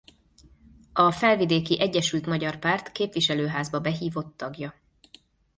A 0.93 1.11
felvidéki 1.11 1.79
Egyesült 1.79 2.25
Magyar 2.25 2.59
Párt 2.59 2.91
képviselőházba 2.91 3.79
behívott 3.79 4.37
tagja. 4.37 4.75